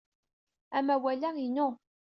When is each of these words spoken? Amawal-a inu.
Amawal-a 0.77 1.29
inu. 1.45 1.67